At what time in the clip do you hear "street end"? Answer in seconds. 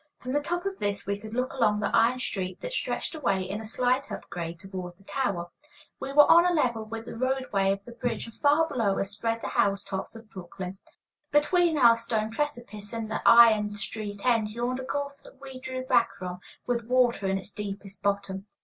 13.75-14.49